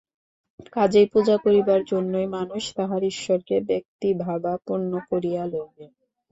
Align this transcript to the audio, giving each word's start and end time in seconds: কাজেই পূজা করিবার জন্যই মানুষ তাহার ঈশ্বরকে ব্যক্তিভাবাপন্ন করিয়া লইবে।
কাজেই 0.69 1.07
পূজা 1.13 1.35
করিবার 1.37 1.81
জন্যই 1.85 2.27
মানুষ 2.37 2.63
তাহার 2.77 3.01
ঈশ্বরকে 3.11 3.55
ব্যক্তিভাবাপন্ন 3.69 4.91
করিয়া 5.09 5.43
লইবে। 5.47 5.85